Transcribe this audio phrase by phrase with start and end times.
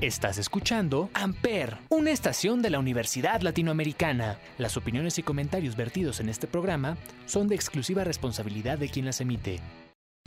[0.00, 4.38] Estás escuchando Amper, una estación de la Universidad Latinoamericana.
[4.56, 9.20] Las opiniones y comentarios vertidos en este programa son de exclusiva responsabilidad de quien las
[9.20, 9.58] emite.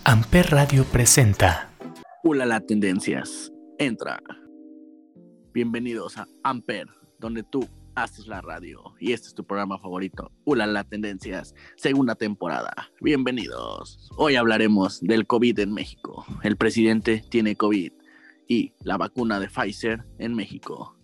[0.04, 1.70] Amper Radio presenta.
[2.22, 3.50] Hola la tendencias.
[3.80, 4.20] Entra.
[5.54, 7.66] Bienvenidos a Amper, donde tú
[7.96, 8.84] haces la radio.
[9.00, 12.74] Y este es tu programa favorito, Hola la Tendencias, segunda temporada.
[13.00, 14.10] Bienvenidos.
[14.18, 16.26] Hoy hablaremos del COVID en México.
[16.44, 18.01] El presidente tiene COVID
[18.52, 20.98] y la vacuna de Pfizer en México.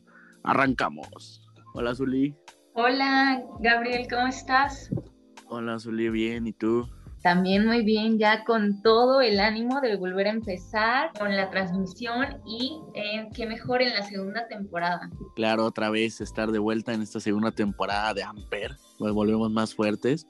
[0.44, 1.42] Arrancamos.
[1.76, 2.36] Hola, Zuli.
[2.74, 4.90] Hola, Gabriel, ¿cómo estás?
[5.48, 6.90] Hola, Zuli, bien, ¿y tú?
[7.24, 12.42] También muy bien, ya con todo el ánimo de volver a empezar con la transmisión
[12.46, 15.10] y eh, qué mejor en la segunda temporada.
[15.38, 19.74] Claro, otra vez estar de vuelta en esta segunda temporada de Amper, pues volvemos más
[19.74, 20.28] fuertes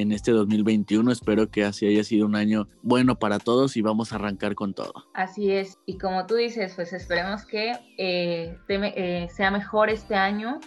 [0.00, 1.10] en este 2021.
[1.12, 4.74] Espero que así haya sido un año bueno para todos y vamos a arrancar con
[4.74, 4.92] todo.
[5.14, 10.60] Así es, y como tú dices, pues esperemos que eh, eh, sea mejor este año,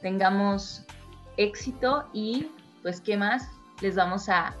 [0.00, 0.84] tengamos
[1.36, 2.48] éxito y
[2.82, 3.48] pues qué más,
[3.80, 4.54] les vamos a,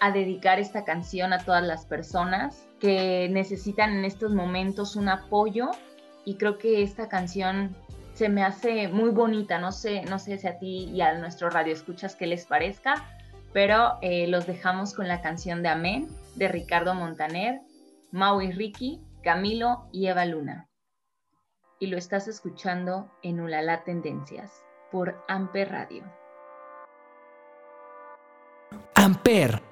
[0.00, 5.70] a dedicar esta canción a todas las personas que necesitan en estos momentos un apoyo
[6.24, 7.76] y creo que esta canción
[8.14, 11.50] se me hace muy bonita, no sé, no sé si a ti y a nuestro
[11.50, 13.04] radio escuchas qué les parezca,
[13.54, 17.60] pero eh, los dejamos con la canción de Amén de Ricardo Montaner,
[18.10, 20.68] Maui Ricky, Camilo y Eva Luna.
[21.78, 26.04] Y lo estás escuchando en Ulala Tendencias por Amper Radio.
[28.96, 29.62] Amper.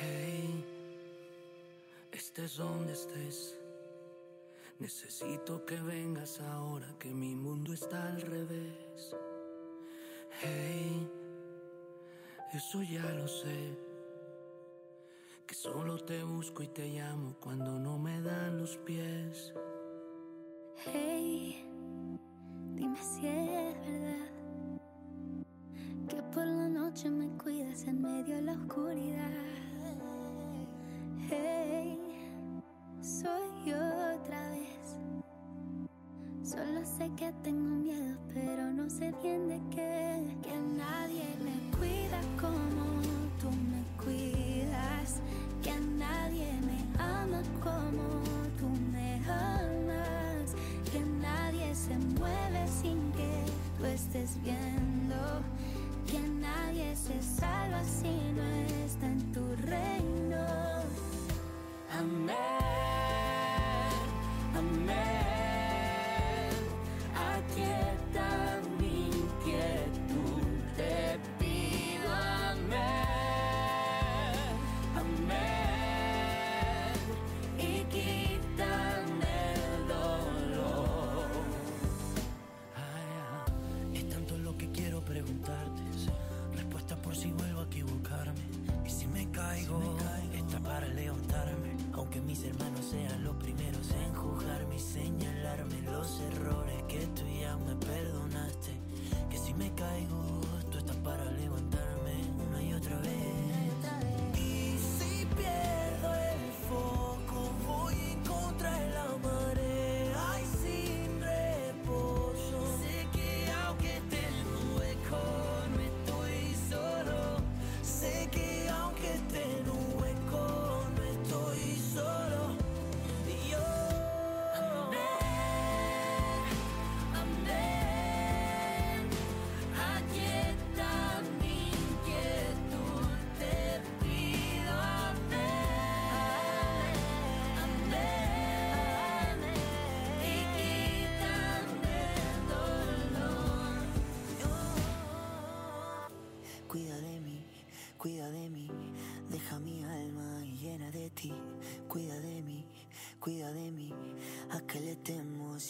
[0.00, 0.64] Hey,
[2.10, 3.56] estés donde estés.
[4.80, 8.10] Necesito que vengas ahora que mi mundo está
[12.56, 13.76] eso ya lo sé.
[15.46, 19.52] Que solo te busco y te llamo cuando no me dan los pies.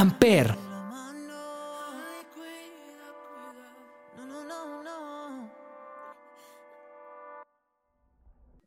[0.00, 0.56] Amper.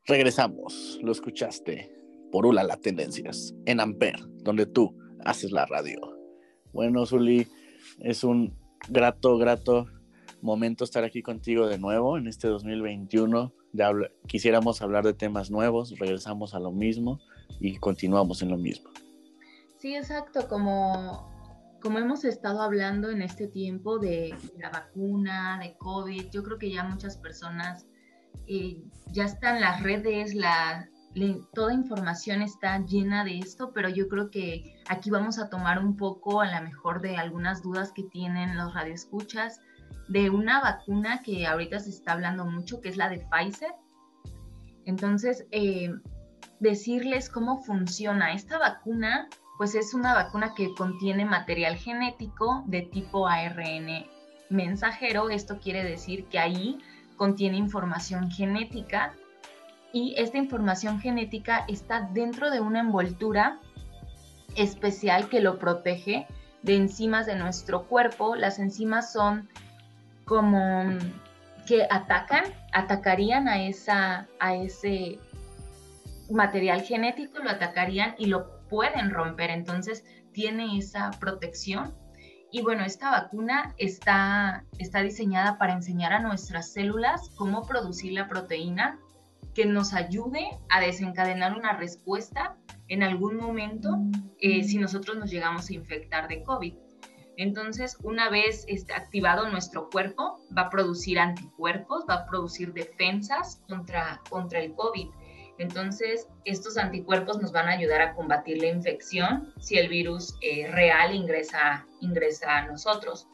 [0.06, 1.92] Regresamos, lo escuchaste
[2.32, 4.96] por Ula la Tendencias en Amper, donde tú
[5.26, 6.00] haces la radio.
[6.72, 7.48] Bueno, Zuli,
[8.02, 8.56] es un
[8.88, 9.88] grato, grato
[10.40, 13.52] momento estar aquí contigo de nuevo en este 2021.
[14.28, 17.20] quisiéramos hablar de temas nuevos, regresamos a lo mismo
[17.60, 18.92] y continuamos en lo mismo.
[19.84, 21.30] Sí, exacto, como,
[21.82, 26.72] como hemos estado hablando en este tiempo de la vacuna, de COVID, yo creo que
[26.72, 27.86] ya muchas personas
[28.48, 30.88] eh, ya están las redes, la,
[31.54, 35.98] toda información está llena de esto, pero yo creo que aquí vamos a tomar un
[35.98, 39.60] poco a lo mejor de algunas dudas que tienen los radioescuchas
[40.08, 43.74] de una vacuna que ahorita se está hablando mucho, que es la de Pfizer.
[44.86, 45.94] Entonces, eh,
[46.62, 48.32] decirles cómo funciona.
[48.32, 49.28] Esta vacuna,
[49.63, 54.06] pues es una vacuna que contiene material genético de tipo ARN
[54.50, 55.30] mensajero.
[55.30, 56.80] Esto quiere decir que ahí
[57.15, 59.13] contiene información genética
[59.94, 63.62] y esta información genética está dentro de una envoltura
[64.57, 66.27] especial que lo protege
[66.62, 68.36] de enzimas de nuestro cuerpo.
[68.36, 69.48] Las enzimas son
[70.25, 70.89] como
[71.65, 72.44] que atacan,
[72.74, 75.19] atacarían a, esa, a ese
[76.30, 79.52] material genético, lo atacarían y lo pueden romper.
[79.52, 81.96] Entonces tiene esa protección
[82.52, 88.28] y bueno, esta vacuna está, está diseñada para enseñar a nuestras células cómo producir la
[88.28, 89.00] proteína
[89.54, 93.90] que nos ayude a desencadenar una respuesta en algún momento
[94.40, 96.74] eh, si nosotros nos llegamos a infectar de COVID.
[97.38, 103.62] Entonces, una vez este, activado nuestro cuerpo, va a producir anticuerpos, va a producir defensas
[103.68, 105.10] contra, contra el COVID.
[105.58, 110.70] Entonces, estos anticuerpos nos van a ayudar a combatir la infección si el virus eh,
[110.72, 113.28] real ingresa, ingresa a nosotros.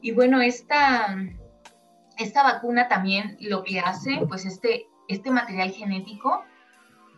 [0.00, 1.16] Y bueno, esta,
[2.18, 6.44] esta vacuna también lo que hace, pues este, este material genético,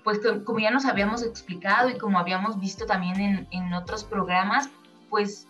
[0.04, 4.68] pues como ya nos habíamos explicado y como habíamos visto también en, en otros programas,
[5.10, 5.46] pues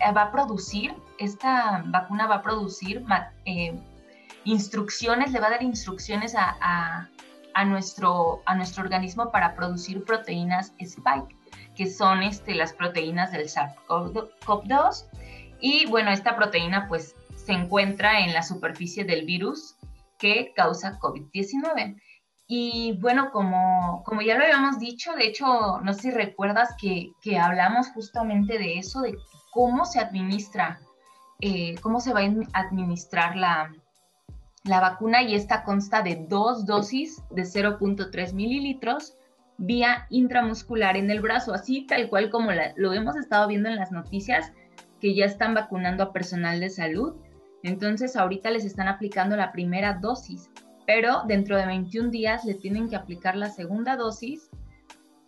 [0.00, 3.04] eh, va a producir, esta vacuna va a producir
[3.44, 3.78] eh,
[4.44, 7.08] instrucciones, le va a dar instrucciones a, a
[7.64, 11.36] nuestro, a nuestro organismo para producir proteínas spike,
[11.74, 15.06] que son este, las proteínas del SARS-CoV-2.
[15.60, 19.76] Y bueno, esta proteína pues se encuentra en la superficie del virus
[20.18, 22.00] que causa COVID-19.
[22.46, 27.12] Y bueno, como, como ya lo habíamos dicho, de hecho, no sé si recuerdas que,
[27.22, 29.16] que hablamos justamente de eso, de
[29.52, 30.80] cómo se administra,
[31.40, 33.72] eh, cómo se va a administrar la,
[34.64, 39.16] la vacuna y esta consta de dos dosis de 0.3 mililitros
[39.56, 43.92] vía intramuscular en el brazo, así tal cual como lo hemos estado viendo en las
[43.92, 44.52] noticias,
[45.00, 47.14] que ya están vacunando a personal de salud.
[47.62, 50.50] Entonces ahorita les están aplicando la primera dosis,
[50.86, 54.50] pero dentro de 21 días le tienen que aplicar la segunda dosis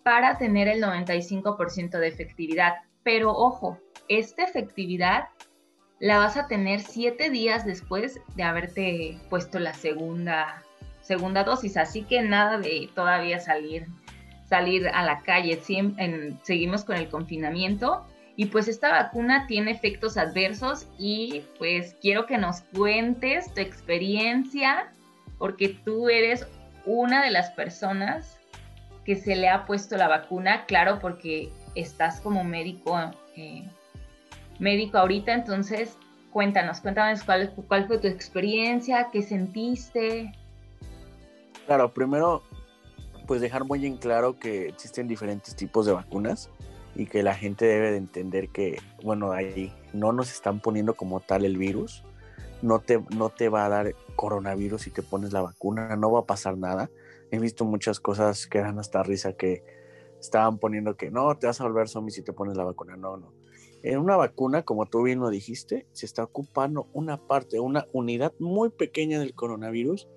[0.03, 2.75] para tener el 95% de efectividad.
[3.03, 3.79] Pero ojo,
[4.09, 5.25] esta efectividad
[6.03, 10.61] la vas a tener siete días después de haberte puesto la segunda,
[11.01, 11.77] segunda dosis.
[11.77, 13.87] Así que nada de todavía salir,
[14.49, 15.61] salir a la calle.
[16.43, 18.05] seguimos con el confinamiento.
[18.35, 24.93] Y pues esta vacuna tiene efectos adversos y pues quiero que nos cuentes tu experiencia
[25.39, 26.49] porque tú eres
[26.85, 28.41] una de las personas
[29.05, 32.99] que se le ha puesto la vacuna, claro, porque estás como médico
[33.37, 33.69] eh,
[34.63, 35.99] médico ahorita, entonces
[36.31, 40.33] cuéntanos, cuéntanos cuál, cuál fue tu experiencia, qué sentiste.
[41.67, 42.43] Claro, primero,
[43.27, 46.49] pues dejar muy en claro que existen diferentes tipos de vacunas
[46.95, 51.21] y que la gente debe de entender que, bueno, ahí no nos están poniendo como
[51.21, 52.05] tal el virus,
[52.63, 56.21] no te, no te va a dar coronavirus si te pones la vacuna, no va
[56.21, 56.89] a pasar nada.
[57.31, 59.65] He visto muchas cosas que dan hasta risa que
[60.21, 63.17] estaban poniendo que no, te vas a volver zombie si te pones la vacuna, no,
[63.17, 63.42] no
[63.83, 68.33] en una vacuna, como tú bien lo dijiste, se está ocupando una parte, una unidad
[68.39, 70.09] muy pequeña del coronavirus.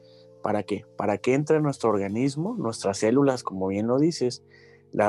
[0.44, 0.86] ¿Para qué?
[0.98, 4.44] Para que entre en nuestro organismo, nuestras células, como bien lo dices,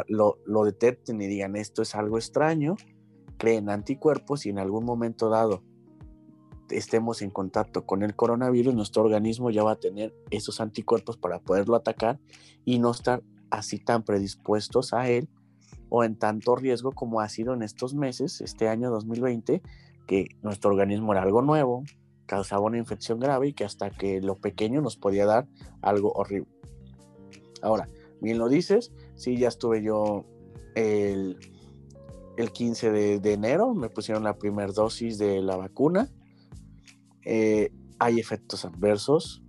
[0.09, 2.77] lo, lo detecten y digan esto es algo extraño,
[3.37, 5.63] creen anticuerpos y en algún momento dado
[6.71, 11.39] estemos en contacto con el coronavirus, nuestro organismo ya va a tener esos anticuerpos para
[11.39, 12.19] poderlo atacar
[12.65, 15.29] y no estar así tan predispuestos a él
[15.89, 19.63] o en tanto riesgo como ha sido en estos meses, este año 2020,
[20.07, 21.85] que nuestro organismo era algo nuevo,
[22.27, 25.47] causaba una infección grave y que hasta que lo pequeño nos podía dar
[25.81, 26.49] algo horrible.
[27.63, 27.89] Ahora,
[28.21, 30.25] bien lo dices, sí, ya estuve yo
[30.75, 31.39] el,
[32.37, 36.09] el 15 de, enero me pusieron la primera dosis de la vacuna.
[37.25, 39.43] Eh, hay efectos adversos,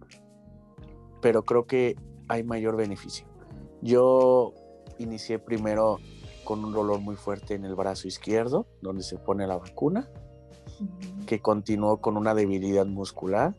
[1.22, 1.96] pero creo que
[2.28, 3.28] hay mayor beneficio.
[3.82, 4.54] Yo
[4.98, 6.00] inicié primero
[6.48, 10.10] con un dolor muy fuerte en el brazo izquierdo, donde se pone la vacuna,
[11.26, 13.54] que continuó con una debilidad muscular.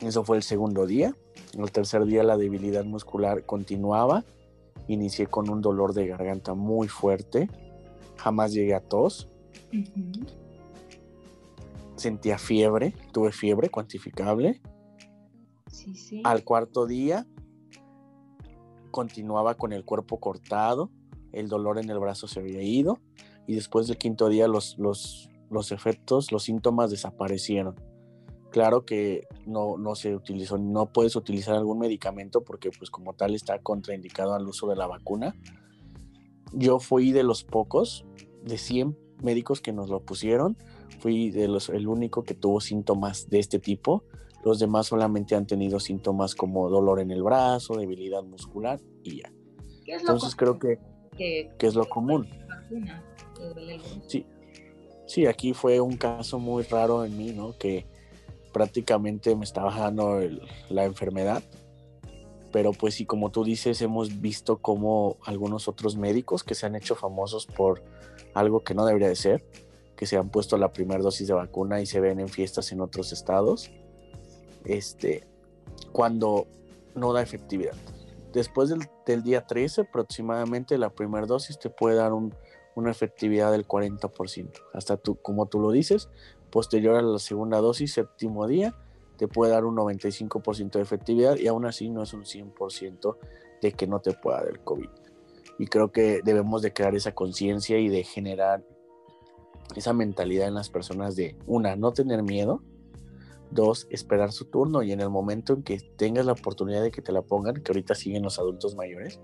[0.00, 1.14] Eso fue el segundo día.
[1.52, 4.24] El tercer día la debilidad muscular continuaba.
[4.88, 7.50] Inicié con un dolor de garganta muy fuerte.
[8.16, 9.28] Jamás llegué a tos.
[11.96, 14.62] Sentía fiebre, tuve fiebre cuantificable.
[16.24, 17.26] Al cuarto día
[18.90, 20.90] continuaba con el cuerpo cortado,
[21.38, 22.98] el dolor en el brazo se había ido
[23.46, 27.76] y después del quinto día los, los, los efectos, los síntomas desaparecieron.
[28.50, 33.34] Claro que no, no se utilizó, no puedes utilizar algún medicamento porque pues como tal
[33.34, 35.36] está contraindicado al uso de la vacuna.
[36.52, 38.06] Yo fui de los pocos,
[38.44, 40.56] de 100 médicos que nos lo pusieron,
[41.00, 44.04] fui de los, el único que tuvo síntomas de este tipo
[44.46, 49.32] los demás solamente han tenido síntomas como dolor en el brazo, debilidad muscular y ya.
[49.86, 50.78] Entonces creo que,
[51.16, 52.28] que, es lo común.
[54.06, 54.26] Sí,
[55.06, 57.56] sí, aquí fue un caso muy raro en mí, ¿no?
[57.58, 57.86] Que
[58.52, 60.20] prácticamente me estaba dando
[60.68, 61.42] la enfermedad.
[62.52, 66.74] Pero pues sí, como tú dices, hemos visto como algunos otros médicos que se han
[66.76, 67.82] hecho famosos por
[68.34, 69.44] algo que no debería de ser,
[69.96, 72.80] que se han puesto la primera dosis de vacuna y se ven en fiestas en
[72.80, 73.70] otros estados
[74.66, 75.26] este,
[75.92, 76.46] cuando
[76.94, 77.74] no da efectividad.
[78.36, 84.50] Después del, día 13 aproximadamente la primera dosis te puede dar una efectividad del 40%.
[84.74, 86.10] Hasta tú, como tú lo dices,
[86.50, 88.76] posterior a la segunda dosis, séptimo día,
[89.16, 93.16] te puede dar un 95% de efectividad y aún así no es un 100%
[93.62, 94.90] de que no te pueda dar el COVID.
[95.58, 98.62] Y creo que debemos de crear esa conciencia y de generar
[99.74, 102.62] esa mentalidad en las personas de, una, no tener miedo,
[103.56, 107.02] Dos, esperar su turno y en el momento en que tengas la oportunidad de que
[107.02, 109.18] te la pongan, que ahorita siguen los adultos mayores,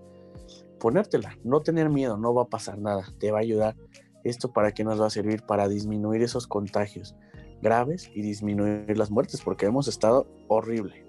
[0.80, 3.76] ponértela, no tener miedo, no va a pasar nada, te va a ayudar.
[4.24, 5.42] ¿Esto para qué nos va a servir?
[5.42, 7.14] Para disminuir esos contagios
[7.60, 11.01] graves y disminuir las muertes, porque hemos estado horrible.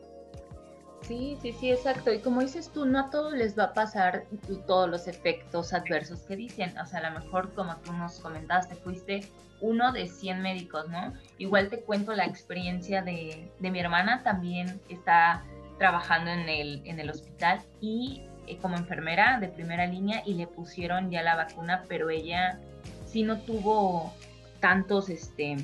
[1.04, 2.14] Sí, sí, sí, exacto.
[2.14, 4.26] Y como dices tú, no a todos les va a pasar
[4.66, 6.78] todos los efectos adversos que dicen.
[6.78, 9.22] O sea, a lo mejor como tú nos comentaste, fuiste
[9.60, 11.14] uno de 100 médicos, ¿no?
[11.38, 15.44] Igual te cuento la experiencia de, mi hermana, también está
[15.78, 20.48] trabajando en el, en el hospital y eh, como enfermera de primera línea y le
[20.48, 22.60] pusieron ya la vacuna, pero ella
[23.06, 24.14] sí no tuvo
[24.62, 25.58] tantos este,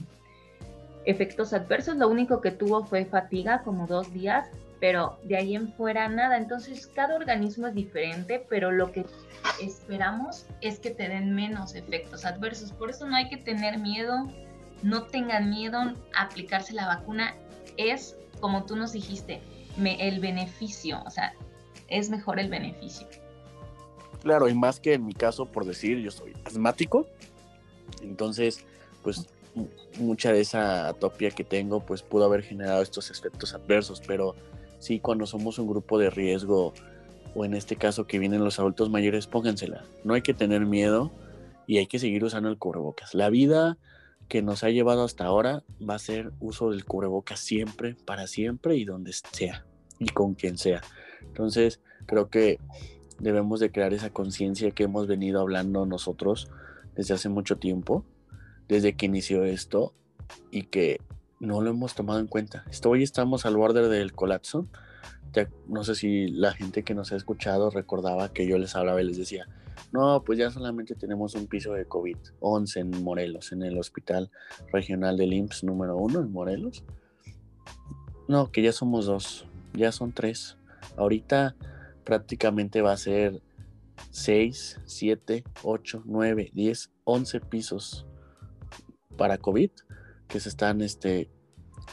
[1.05, 1.95] efectos adversos.
[1.95, 6.37] Lo único que tuvo fue fatiga, como dos días, pero de ahí en fuera nada.
[6.37, 9.05] Entonces cada organismo es diferente, pero lo que
[9.61, 12.71] esperamos es que te den menos efectos adversos.
[12.71, 14.31] Por eso no hay que tener miedo,
[14.83, 17.35] no tengan miedo a aplicarse la vacuna.
[17.77, 19.41] Es, como tú nos dijiste,
[19.77, 21.33] el beneficio, o sea,
[21.87, 23.07] es mejor el beneficio.
[24.21, 27.07] Claro, y más que en mi caso, por decir, yo soy asmático,
[28.01, 28.65] entonces,
[29.01, 29.27] pues
[29.97, 34.35] mucha de esa atopia que tengo, pues pudo haber generado estos efectos adversos, pero
[34.79, 36.73] sí, cuando somos un grupo de riesgo,
[37.35, 39.85] o en este caso que vienen los adultos mayores, póngansela.
[40.03, 41.11] No hay que tener miedo
[41.67, 43.13] y hay que seguir usando el cubrebocas.
[43.13, 43.77] La vida
[44.27, 48.75] que nos ha llevado hasta ahora va a ser uso del cubrebocas siempre, para siempre
[48.77, 49.65] y donde sea
[49.99, 50.81] y con quien sea.
[51.21, 52.59] Entonces, creo que
[53.19, 56.49] debemos de crear esa conciencia que hemos venido hablando nosotros
[56.95, 58.05] desde hace mucho tiempo,
[58.67, 59.93] desde que inició esto
[60.51, 60.99] y que
[61.39, 62.65] no lo hemos tomado en cuenta.
[62.85, 64.67] Hoy estamos al borde del colapso.
[65.67, 69.05] no sé si la gente que nos ha escuchado recordaba que yo les hablaba y
[69.05, 69.47] les decía,
[69.91, 74.29] no, pues ya solamente tenemos un piso de COVID-11 en Morelos, en el Hospital
[74.71, 76.83] Regional del IMSS número uno en Morelos.
[78.27, 80.57] No, que ya somos dos, ya son tres.
[80.97, 81.55] Ahorita
[82.03, 83.41] prácticamente va a ser
[84.11, 88.05] 6, 7, 8, 9, 10, 11 pisos
[89.17, 89.71] para COVID
[90.29, 91.29] que se están este,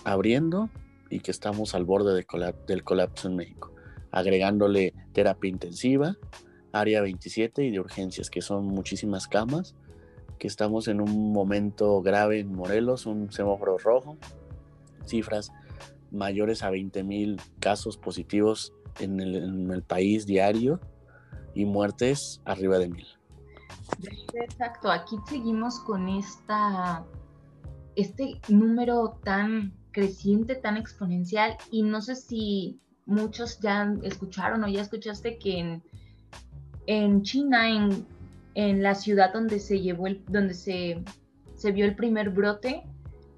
[0.04, 0.70] abriendo
[1.10, 2.14] y que estamos al borde
[2.66, 3.72] del colapso en México,
[4.12, 6.16] agregándole terapia intensiva,
[6.72, 9.74] área 27 y de urgencias, que son muchísimas camas,
[10.38, 14.18] que estamos en un momento grave en Morelos, un semáforo rojo,
[15.06, 15.50] cifras
[16.10, 20.80] mayores a 20 mil casos positivos en el, en el país diario
[21.54, 23.06] y muertes arriba de mil.
[24.34, 27.04] Exacto, aquí seguimos con esta
[27.96, 34.82] este número tan creciente, tan exponencial, y no sé si muchos ya escucharon o ya
[34.82, 35.80] escuchaste que
[36.86, 38.06] en, China, en,
[38.54, 41.02] en la ciudad donde se llevó el, donde se,
[41.54, 42.84] se vio el primer brote,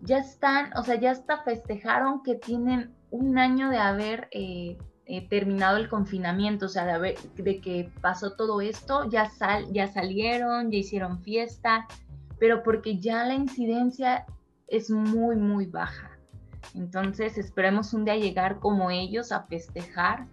[0.02, 5.26] ya están, o sea, ya hasta festejaron que tienen un año de haber eh, eh,
[5.28, 9.86] terminado el confinamiento, o sea, de, haber, de que pasó todo esto, ya, sal, ya
[9.88, 11.86] salieron, ya hicieron fiesta,
[12.38, 14.26] pero porque ya la incidencia
[14.68, 16.18] es muy, muy baja.
[16.74, 20.26] Entonces esperemos un día llegar como ellos a festejar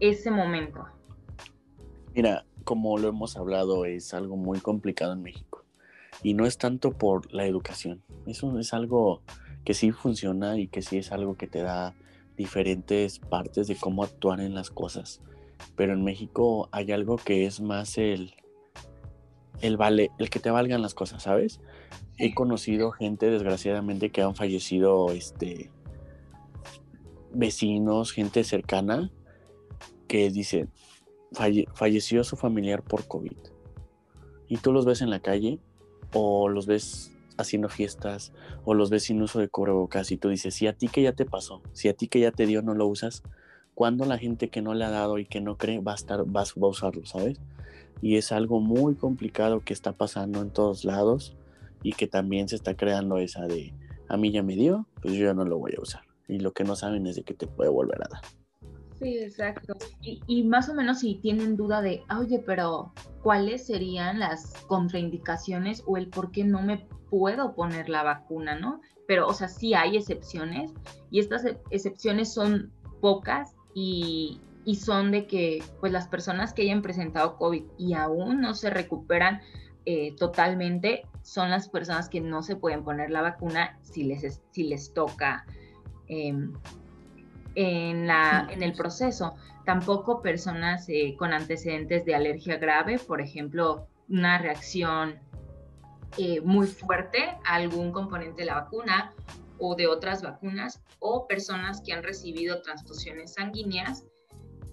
[0.00, 0.86] ese momento.
[2.14, 5.64] Mira, como lo hemos hablado, es algo muy complicado en México.
[6.22, 8.02] Y no es tanto por la educación.
[8.26, 9.22] Eso es algo
[9.64, 11.94] que sí funciona y que sí es algo que te da
[12.36, 15.20] diferentes partes de cómo actuar en las cosas.
[15.76, 18.34] Pero en México hay algo que es más el,
[19.60, 21.60] el vale, el que te valgan las cosas, ¿sabes?
[22.24, 25.72] He conocido gente, desgraciadamente, que han fallecido, este,
[27.34, 29.10] vecinos, gente cercana,
[30.06, 30.70] que dicen,
[31.74, 33.36] falleció su familiar por COVID.
[34.46, 35.58] Y tú los ves en la calle
[36.14, 38.32] o los ves haciendo fiestas
[38.64, 41.14] o los ves sin uso de cubrebocas y tú dices, si a ti que ya
[41.14, 43.24] te pasó, si a ti que ya te dio no lo usas,
[43.74, 46.20] ¿cuándo la gente que no le ha dado y que no cree va a, estar,
[46.20, 47.40] va, va a usarlo, sabes?
[48.00, 51.34] Y es algo muy complicado que está pasando en todos lados
[51.82, 53.74] y que también se está creando esa de,
[54.08, 56.02] a mí ya me dio, pues yo ya no lo voy a usar.
[56.28, 58.22] Y lo que no saben es de que te puede volver a dar.
[59.02, 59.74] Sí, exacto.
[60.00, 65.82] Y, más o menos si tienen duda de, ah, oye, pero ¿cuáles serían las contraindicaciones
[65.86, 68.80] o el por qué no me puedo poner la vacuna, ¿no?
[69.08, 70.72] Pero, o sea, sí hay excepciones
[71.10, 76.80] y estas excepciones son pocas y, y son de que, pues, las personas que hayan
[76.80, 79.40] presentado COVID y aún no se recuperan
[79.84, 84.64] eh, totalmente son las personas que no se pueden poner la vacuna si les, si
[84.64, 85.44] les toca.
[86.08, 86.34] Eh,
[87.54, 89.34] en, la, en el proceso.
[89.64, 95.18] Tampoco personas eh, con antecedentes de alergia grave, por ejemplo, una reacción
[96.18, 99.12] eh, muy fuerte a algún componente de la vacuna
[99.58, 104.04] o de otras vacunas, o personas que han recibido transfusiones sanguíneas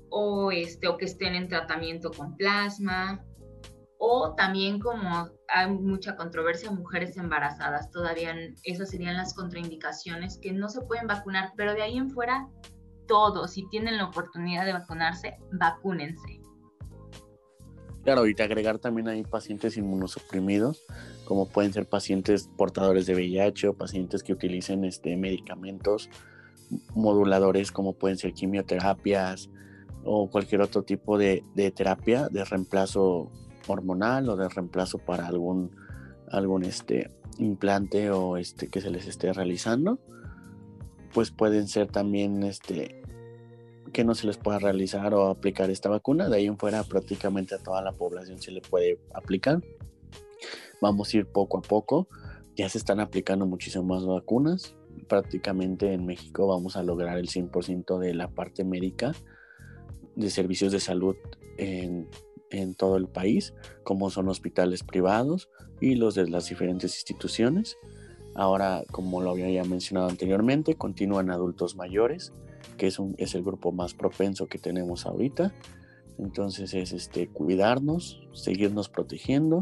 [0.09, 3.23] o, este, o que estén en tratamiento con plasma,
[3.99, 8.33] o también como hay mucha controversia, mujeres embarazadas, todavía
[8.63, 12.47] esas serían las contraindicaciones que no se pueden vacunar, pero de ahí en fuera,
[13.07, 16.39] todos, si tienen la oportunidad de vacunarse, vacúnense.
[18.03, 20.85] Claro, y te agregar también hay pacientes inmunosuprimidos,
[21.25, 26.09] como pueden ser pacientes portadores de VIH o pacientes que utilicen este, medicamentos
[26.95, 29.49] moduladores como pueden ser quimioterapias
[30.05, 33.31] o cualquier otro tipo de, de terapia de reemplazo
[33.67, 35.71] hormonal o de reemplazo para algún,
[36.29, 39.99] algún este, implante o este, que se les esté realizando,
[41.13, 43.01] pues pueden ser también este,
[43.91, 46.29] que no se les pueda realizar o aplicar esta vacuna.
[46.29, 49.61] De ahí en fuera prácticamente a toda la población se le puede aplicar.
[50.81, 52.07] Vamos a ir poco a poco.
[52.55, 54.75] Ya se están aplicando muchísimas vacunas.
[55.07, 59.13] Prácticamente en México vamos a lograr el 100% de la parte médica
[60.15, 61.15] de servicios de salud
[61.57, 62.07] en
[62.49, 67.77] en todo el país, como son hospitales privados y los de las diferentes instituciones.
[68.35, 72.33] Ahora, como lo había mencionado anteriormente, continúan adultos mayores,
[72.77, 75.53] que es, un, es el grupo más propenso que tenemos ahorita.
[76.17, 79.61] Entonces es este, cuidarnos, seguirnos protegiendo,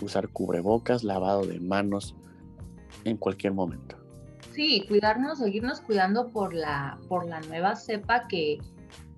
[0.00, 2.14] usar cubrebocas, lavado de manos
[3.04, 3.96] en cualquier momento.
[4.52, 8.58] Sí, cuidarnos, seguirnos cuidando por la, por la nueva cepa que,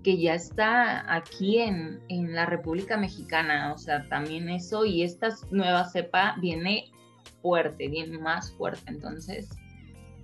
[0.03, 2.01] que ya está aquí en,
[2.33, 6.91] la República Mexicana, o sea, también eso, y esta nueva cepa viene
[7.41, 9.49] fuerte, viene más fuerte, entonces,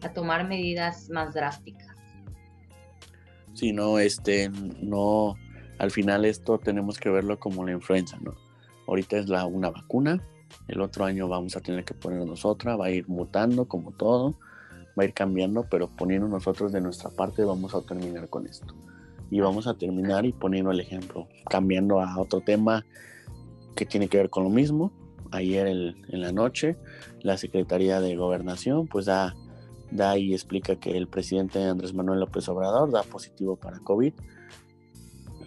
[0.02, 1.96] a tomar medidas más drásticas.
[3.54, 4.50] Sí, no, este,
[4.82, 5.36] no,
[5.80, 8.36] al final esto tenemos que verlo como la influenza, ¿no?
[8.88, 10.22] Ahorita es la, una vacuna,
[10.68, 14.40] el otro año vamos a tener que ponernos otra, va a ir mutando como todo,
[14.98, 18.74] va a ir cambiando, pero poniendo nosotros de nuestra parte vamos a terminar con esto
[19.30, 22.86] y vamos a terminar y poniendo el ejemplo, cambiando a otro tema
[23.76, 24.92] que tiene que ver con lo mismo.
[25.32, 26.78] Ayer en la noche
[27.22, 29.36] la Secretaría de Gobernación pues da,
[29.92, 34.14] da y explica que el presidente Andrés Manuel López Obrador da positivo para COVID.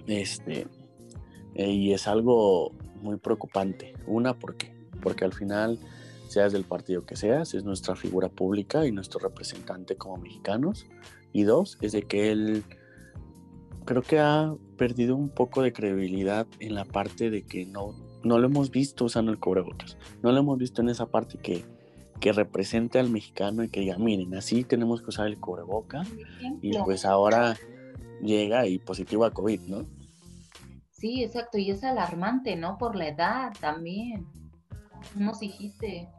[0.06, 0.66] Este,
[1.54, 3.94] eh, y es algo muy preocupante.
[4.06, 5.78] Una, porque Porque al final,
[6.28, 10.86] seas del partido que seas, es nuestra figura pública y nuestro representante como mexicanos.
[11.32, 12.64] Y dos, es de que él
[13.84, 18.38] creo que ha perdido un poco de credibilidad en la parte de que no, no
[18.38, 19.96] lo hemos visto usando el cubrebocas.
[20.22, 21.64] No lo hemos visto en esa parte que,
[22.20, 26.08] que represente al mexicano y que diga, miren, así tenemos que usar el cubrebocas.
[26.60, 27.56] Y pues ahora
[28.22, 29.86] llega y positivo a COVID, ¿no?
[30.90, 32.76] Sí, exacto, y es alarmante, ¿no?
[32.76, 34.26] Por la edad también.
[35.14, 36.10] Nos dijiste.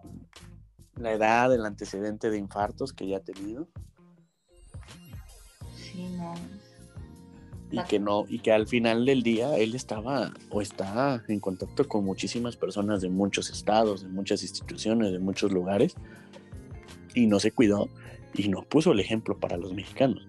[0.96, 3.68] La edad, el antecedente de infartos que ya ha tenido.
[5.76, 6.34] Sí, no.
[7.72, 11.88] Y que no y que al final del día él estaba o está en contacto
[11.88, 15.96] con muchísimas personas de muchos estados, de muchas instituciones, de muchos lugares
[17.16, 17.90] y no se cuidó
[18.34, 20.28] y no puso el ejemplo para los mexicanos.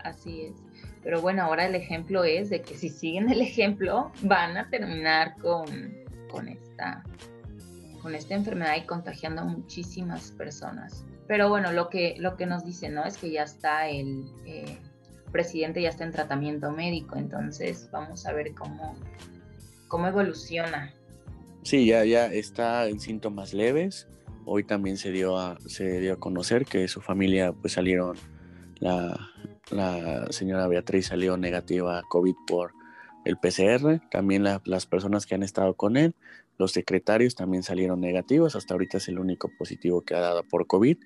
[0.00, 0.56] Así es.
[1.02, 5.36] Pero bueno, ahora el ejemplo es de que si siguen el ejemplo van a terminar
[5.38, 5.66] con,
[6.30, 7.04] con esta
[8.02, 11.04] con esta enfermedad y contagiando a muchísimas personas.
[11.28, 13.04] Pero bueno, lo que, lo que nos dicen, ¿no?
[13.04, 14.76] Es que ya está el, eh,
[15.32, 18.94] presidente ya está en tratamiento médico, entonces vamos a ver cómo,
[19.88, 20.92] cómo evoluciona.
[21.62, 24.08] Sí, ya, ya está en síntomas leves.
[24.44, 28.16] Hoy también se dio a, se dio a conocer que su familia pues salieron,
[28.80, 29.30] la,
[29.70, 32.74] la señora Beatriz salió negativa a COVID por
[33.24, 36.14] el PCR, también las personas que han estado con él,
[36.62, 40.68] los secretarios también salieron negativos, hasta ahorita es el único positivo que ha dado por
[40.68, 40.96] COVID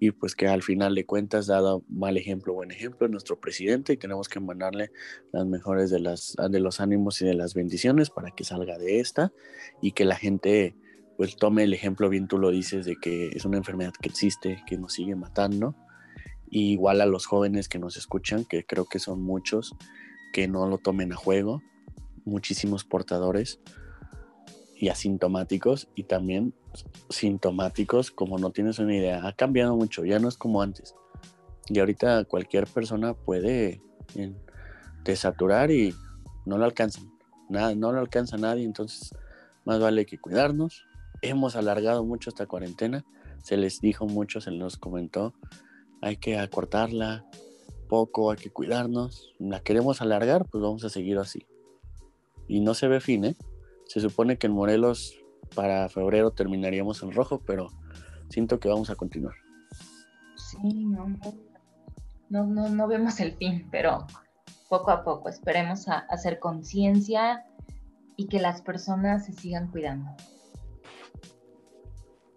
[0.00, 3.96] y pues que al final de cuentas dado mal ejemplo, buen ejemplo, nuestro presidente y
[3.96, 4.90] tenemos que mandarle
[5.32, 8.98] las mejores de, las, de los ánimos y de las bendiciones para que salga de
[8.98, 9.32] esta
[9.80, 10.74] y que la gente
[11.16, 14.64] pues tome el ejemplo, bien tú lo dices, de que es una enfermedad que existe,
[14.66, 15.76] que nos sigue matando.
[16.50, 19.76] Y igual a los jóvenes que nos escuchan, que creo que son muchos,
[20.32, 21.62] que no lo tomen a juego,
[22.24, 23.60] muchísimos portadores
[24.76, 26.54] y asintomáticos y también
[27.08, 30.94] sintomáticos, como no tienes una idea, ha cambiado mucho, ya no es como antes.
[31.68, 33.80] Y ahorita cualquier persona puede
[34.16, 34.32] eh,
[35.04, 35.94] desaturar y
[36.44, 37.10] no lo alcanzan,
[37.48, 39.14] nada, no lo alcanza nadie, entonces
[39.64, 40.84] más vale que cuidarnos.
[41.22, 43.04] Hemos alargado mucho esta cuarentena,
[43.42, 45.34] se les dijo mucho, se nos comentó,
[46.02, 47.24] hay que acortarla
[47.88, 49.32] poco, hay que cuidarnos.
[49.38, 51.46] La queremos alargar, pues vamos a seguir así.
[52.46, 53.36] Y no se ve fin, ¿eh?
[53.86, 55.14] Se supone que en Morelos
[55.54, 57.68] para febrero terminaríamos en rojo, pero
[58.28, 59.34] siento que vamos a continuar.
[60.36, 61.08] Sí, no,
[62.28, 64.06] no, no, no vemos el fin, pero
[64.68, 67.44] poco a poco esperemos a hacer conciencia
[68.16, 70.10] y que las personas se sigan cuidando.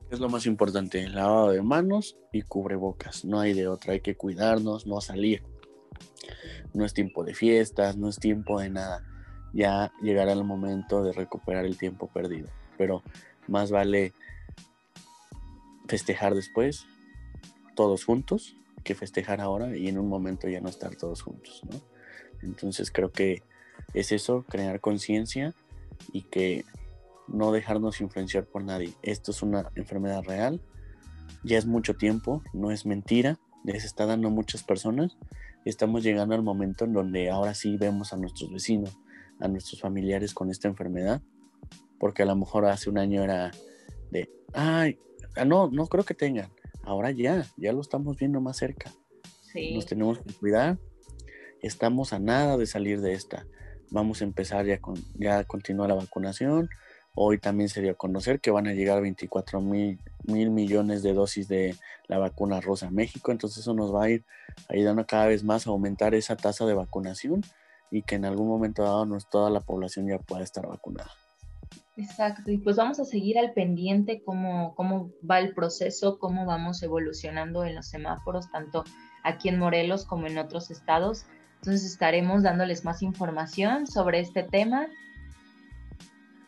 [0.10, 3.26] Es lo más importante, lavado de manos y cubrebocas.
[3.26, 5.44] No hay de otra, hay que cuidarnos, no salir.
[6.74, 9.04] No es tiempo de fiestas, no es tiempo de nada.
[9.58, 12.48] Ya llegará el momento de recuperar el tiempo perdido.
[12.78, 13.02] Pero
[13.48, 14.14] más vale
[15.88, 16.86] festejar después,
[17.76, 21.64] todos juntos, que festejar ahora y en un momento ya no estar todos juntos.
[22.44, 23.42] Entonces creo que
[23.96, 25.56] es eso, crear conciencia
[26.14, 26.64] y que
[27.28, 28.94] no dejarnos influenciar por nadie.
[29.02, 30.62] Esto es una enfermedad real,
[31.44, 35.18] ya es mucho tiempo, no es mentira, les está dando a muchas personas.
[35.66, 38.98] Estamos llegando al momento en donde ahora sí vemos a nuestros vecinos,
[39.40, 41.22] a nuestros familiares con esta enfermedad,
[42.00, 43.52] porque a lo mejor hace un año era
[44.12, 45.00] de, ay,
[45.36, 46.50] ah, no, no creo que tengan.
[46.84, 48.92] Ahora ya, ya lo estamos viendo más cerca.
[49.74, 50.78] Nos tenemos que cuidar.
[51.62, 53.48] Estamos a nada de salir de esta.
[53.90, 56.70] Vamos a empezar ya con, ya a continuar la vacunación
[57.20, 59.98] Hoy también se dio a conocer que van a llegar 24 mil,
[60.28, 61.76] millones de dosis de
[62.08, 64.24] la vacuna rosa a México, entonces eso nos va a ir
[64.70, 67.42] ayudando cada vez más a aumentar esa tasa de vacunación
[67.92, 71.12] y que en algún momento dado toda la población ya pueda estar vacunada.
[71.96, 76.84] Exacto, y pues vamos a seguir al pendiente cómo, cómo va el proceso, cómo vamos
[76.84, 78.84] evolucionando en los semáforos, tanto
[79.24, 81.26] aquí en Morelos como en otros estados.
[81.56, 84.88] Entonces estaremos dándoles más información sobre este tema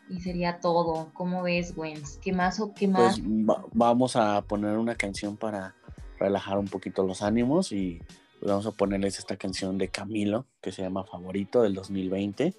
[0.07, 1.09] y sería todo.
[1.13, 2.01] ¿Cómo ves, Gwen?
[2.21, 3.67] ¿Qué más o qué pues más?
[3.73, 5.75] vamos a poner una canción para
[6.19, 8.01] relajar un poquito los ánimos y
[8.39, 12.53] pues vamos a ponerles esta canción de Camilo que se llama Favorito del 2020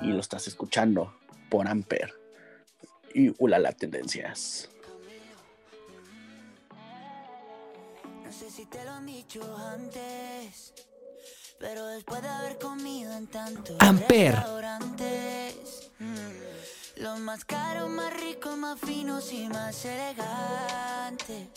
[0.00, 1.12] y lo estás escuchando
[1.50, 2.14] por Amper
[3.14, 4.68] y Ulala Tendencias.
[8.24, 10.72] No sé si te lo han dicho antes,
[11.58, 14.36] pero después de haber comido en tanto Amper.
[16.96, 21.48] Los más caros, más ricos, más finos y más elegantes.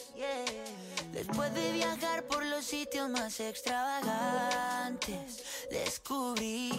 [1.28, 6.72] Después de viajar por los sitios más extravagantes, descubrí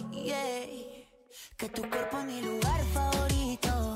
[1.55, 3.95] que tu cuerpo es mi lugar favorito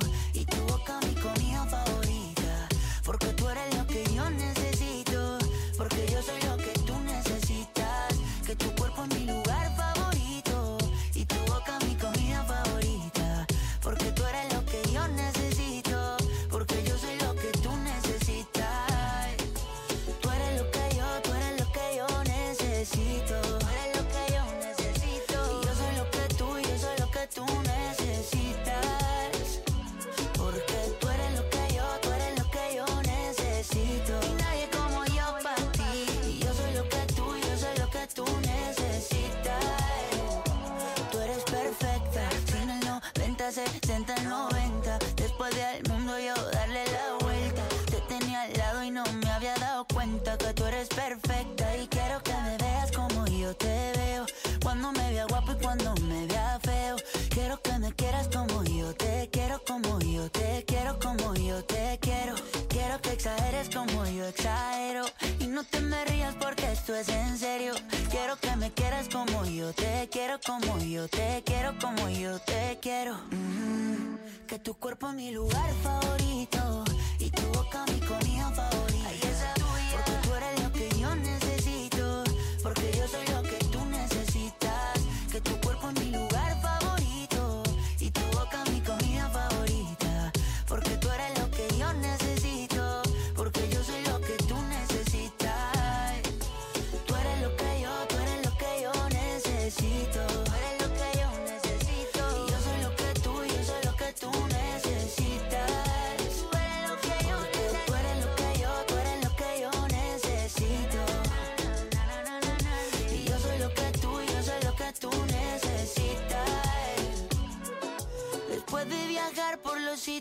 [43.80, 44.47] 60,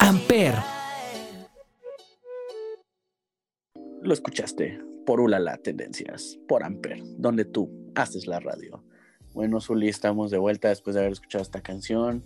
[0.00, 0.54] Amper.
[4.02, 8.82] Lo escuchaste por Ulala Tendencias, por Amper, donde tú haces la radio.
[9.34, 12.24] Bueno, Zuli, estamos de vuelta después de haber escuchado esta canción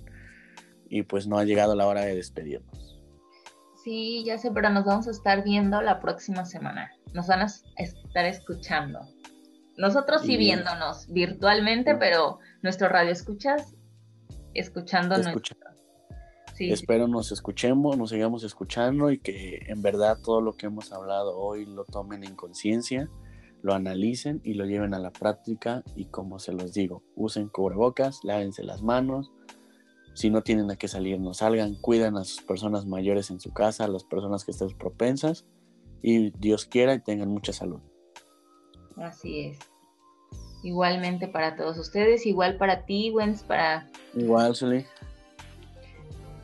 [0.88, 3.00] y pues no ha llegado la hora de despedirnos.
[3.82, 6.90] Sí, ya sé, pero nos vamos a estar viendo la próxima semana.
[7.12, 9.00] Nos van a es- estar escuchando.
[9.76, 13.74] Nosotros sí Y- viéndonos virtualmente, pero nuestro radio escuchas
[14.54, 15.56] escuchando nuestro.
[16.54, 20.92] Sí, Espero nos escuchemos, nos sigamos escuchando y que en verdad todo lo que hemos
[20.92, 23.10] hablado hoy lo tomen en conciencia,
[23.60, 28.20] lo analicen y lo lleven a la práctica y como se los digo, usen cubrebocas,
[28.22, 29.32] lávense las manos,
[30.14, 33.52] si no tienen a qué salir, no salgan, cuidan a sus personas mayores en su
[33.52, 35.44] casa, a las personas que estén propensas
[36.02, 37.80] y Dios quiera y tengan mucha salud.
[38.96, 39.58] así es.
[40.62, 44.86] Igualmente para todos ustedes, igual para ti, Wens, para Igual, Zuli.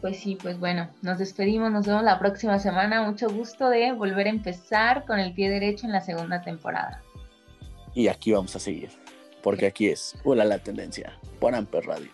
[0.00, 3.02] Pues sí, pues bueno, nos despedimos, nos vemos la próxima semana.
[3.02, 7.02] Mucho gusto de volver a empezar con el pie derecho en la segunda temporada.
[7.94, 8.90] Y aquí vamos a seguir,
[9.42, 12.10] porque aquí es Hola la Tendencia, por Amper Radio.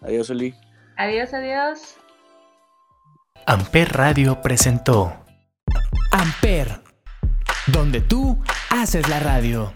[0.00, 0.54] Adiós, Zuli.
[0.96, 1.96] Adiós, adiós.
[3.46, 5.12] Amper Radio presentó
[6.10, 6.80] Amper,
[7.68, 8.38] donde tú
[8.70, 9.72] haces la radio.